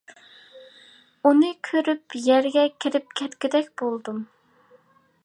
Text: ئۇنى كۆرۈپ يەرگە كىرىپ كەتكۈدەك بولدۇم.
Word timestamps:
ئۇنى 1.29 1.49
كۆرۈپ 1.69 2.17
يەرگە 2.29 2.65
كىرىپ 2.85 3.15
كەتكۈدەك 3.21 3.73
بولدۇم. 3.83 4.29